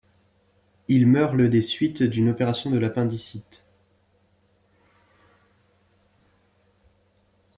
Il 0.87 1.05
meurt 1.05 1.35
le 1.35 1.47
des 1.47 1.61
suites 1.61 2.01
d'une 2.01 2.29
opération 2.29 2.71
de 2.71 2.79
l'appendicite. 2.79 3.67